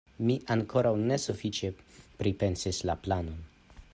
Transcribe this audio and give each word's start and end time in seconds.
Mi 0.27 0.35
ankoraŭ 0.53 0.93
ne 1.09 1.19
sufiĉe 1.25 1.71
pripensis 2.23 2.83
la 2.91 2.97
planon. 3.05 3.39